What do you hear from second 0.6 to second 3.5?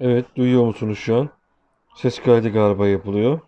musunuz şu an? Ses kaydı galiba yapılıyor.